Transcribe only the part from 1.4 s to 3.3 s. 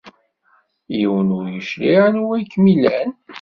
yecliɛ anwa i kem-ilan.